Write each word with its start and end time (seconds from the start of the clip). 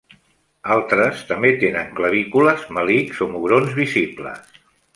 Altres 0.75 1.19
també 1.31 1.51
tenen 1.63 1.91
clavícules, 1.99 2.65
melics 2.79 3.21
o 3.27 3.29
mugrons 3.35 3.77
visibles. 3.85 4.61